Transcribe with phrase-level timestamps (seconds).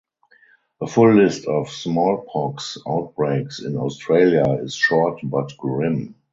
[0.81, 6.15] A full list of smallpox outbreaks in Australia is short but grim.